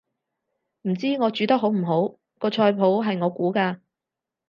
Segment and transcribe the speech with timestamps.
[0.81, 3.81] 唔知我煮得好唔好，個菜譜係我估嘅